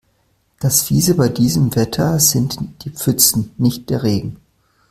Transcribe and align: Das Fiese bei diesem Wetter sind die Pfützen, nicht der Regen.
Das 0.59 0.81
Fiese 0.81 1.13
bei 1.13 1.29
diesem 1.29 1.75
Wetter 1.75 2.19
sind 2.19 2.57
die 2.85 2.89
Pfützen, 2.89 3.51
nicht 3.59 3.91
der 3.91 4.01
Regen. 4.01 4.37